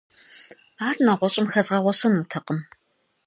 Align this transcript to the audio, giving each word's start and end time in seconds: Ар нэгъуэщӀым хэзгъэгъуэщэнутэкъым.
Ар 0.87 0.95
нэгъуэщӀым 1.05 1.47
хэзгъэгъуэщэнутэкъым. 1.51 2.59